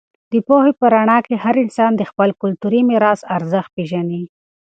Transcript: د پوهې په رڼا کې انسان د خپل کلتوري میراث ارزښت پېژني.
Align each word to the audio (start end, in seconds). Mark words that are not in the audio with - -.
د 0.31 0.33
پوهې 0.47 0.71
په 0.79 0.85
رڼا 0.93 1.17
کې 1.27 1.35
انسان 1.65 1.91
د 1.95 2.01
خپل 2.09 2.29
کلتوري 2.41 2.81
میراث 2.89 3.19
ارزښت 3.35 3.69
پېژني. 3.75 4.23